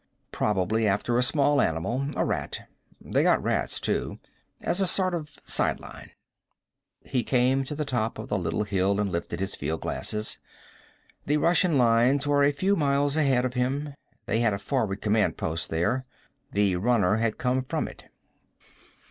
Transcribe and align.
Probably 0.31 0.87
after 0.87 1.15
a 1.15 1.21
small 1.21 1.61
animal, 1.61 2.07
a 2.15 2.25
rat. 2.25 2.67
They 2.99 3.21
got 3.21 3.43
rats, 3.43 3.79
too. 3.79 4.17
As 4.59 4.81
a 4.81 4.87
sort 4.87 5.13
of 5.13 5.37
sideline. 5.45 6.09
He 7.05 7.21
came 7.23 7.63
to 7.65 7.75
the 7.75 7.85
top 7.85 8.17
of 8.17 8.27
the 8.27 8.39
little 8.39 8.63
hill 8.63 8.99
and 8.99 9.11
lifted 9.11 9.39
his 9.39 9.53
fieldglasses. 9.53 10.39
The 11.27 11.37
Russian 11.37 11.77
lines 11.77 12.25
were 12.25 12.41
a 12.43 12.51
few 12.51 12.75
miles 12.75 13.15
ahead 13.15 13.45
of 13.45 13.53
him. 13.53 13.93
They 14.25 14.39
had 14.39 14.55
a 14.55 14.57
forward 14.57 15.03
command 15.03 15.37
post 15.37 15.69
there. 15.69 16.07
The 16.51 16.77
runner 16.77 17.17
had 17.17 17.37
come 17.37 17.61
from 17.63 17.87
it. 17.87 18.05